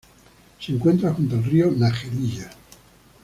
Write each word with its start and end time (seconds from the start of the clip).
Se 0.59 0.71
encuentra 0.71 1.13
junto 1.13 1.35
al 1.35 1.43
río 1.43 1.69
Najerilla. 1.69 2.49